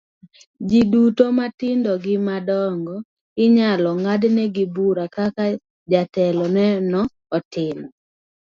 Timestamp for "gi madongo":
2.03-2.95